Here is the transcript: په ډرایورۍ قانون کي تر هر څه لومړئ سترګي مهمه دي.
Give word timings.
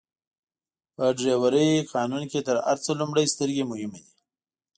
په 0.95 1.05
ډرایورۍ 1.17 1.69
قانون 1.93 2.23
کي 2.31 2.39
تر 2.47 2.55
هر 2.65 2.77
څه 2.83 2.91
لومړئ 2.99 3.25
سترګي 3.33 3.63
مهمه 3.71 3.97
دي. 4.05 4.11